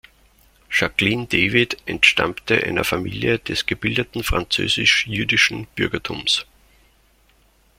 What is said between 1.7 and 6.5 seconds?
entstammte einer Familie des gebildeten französisch-jüdischen Bürgertums.